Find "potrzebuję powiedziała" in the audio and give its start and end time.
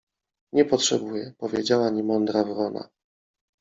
0.65-1.89